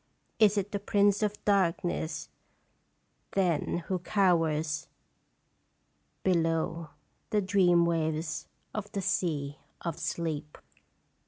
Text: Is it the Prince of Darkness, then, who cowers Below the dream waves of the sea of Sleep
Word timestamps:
Is 0.39 0.57
it 0.57 0.71
the 0.71 0.79
Prince 0.79 1.21
of 1.21 1.45
Darkness, 1.45 2.29
then, 3.33 3.83
who 3.85 3.99
cowers 3.99 4.87
Below 6.23 6.89
the 7.29 7.39
dream 7.39 7.85
waves 7.85 8.47
of 8.73 8.91
the 8.93 9.01
sea 9.03 9.59
of 9.81 9.99
Sleep 9.99 10.57